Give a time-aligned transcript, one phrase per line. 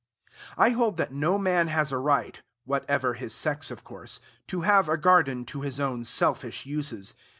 [0.57, 4.89] I hold that no man has a right (whatever his sex, of course) to have
[4.89, 7.13] a garden to his own selfish uses.